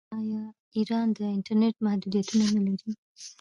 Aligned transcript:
آیا 0.19 0.43
ایران 0.77 1.07
د 1.17 1.19
انټرنیټ 1.35 1.75
محدودیتونه 1.85 2.43
نلري؟ 2.55 2.91